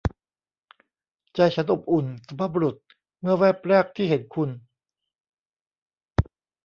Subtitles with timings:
[1.35, 2.77] ใจฉันอบอุ่น สุภาพบุรุษ
[3.19, 4.49] เมื่อแว่บแรกที่เห็นคุณ